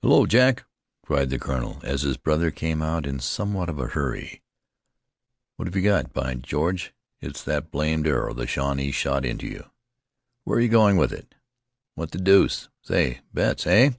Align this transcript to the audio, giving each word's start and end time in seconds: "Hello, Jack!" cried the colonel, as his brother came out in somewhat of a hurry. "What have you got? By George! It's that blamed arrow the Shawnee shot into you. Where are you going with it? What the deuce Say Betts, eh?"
"Hello, 0.00 0.26
Jack!" 0.26 0.64
cried 1.04 1.28
the 1.28 1.40
colonel, 1.40 1.80
as 1.82 2.02
his 2.02 2.16
brother 2.16 2.52
came 2.52 2.80
out 2.80 3.04
in 3.04 3.18
somewhat 3.18 3.68
of 3.68 3.80
a 3.80 3.88
hurry. 3.88 4.40
"What 5.56 5.66
have 5.66 5.74
you 5.74 5.82
got? 5.82 6.12
By 6.12 6.34
George! 6.36 6.94
It's 7.20 7.42
that 7.42 7.72
blamed 7.72 8.06
arrow 8.06 8.32
the 8.32 8.46
Shawnee 8.46 8.92
shot 8.92 9.24
into 9.24 9.48
you. 9.48 9.68
Where 10.44 10.58
are 10.58 10.62
you 10.62 10.68
going 10.68 10.96
with 10.98 11.12
it? 11.12 11.34
What 11.96 12.12
the 12.12 12.18
deuce 12.18 12.68
Say 12.80 13.22
Betts, 13.34 13.66
eh?" 13.66 13.94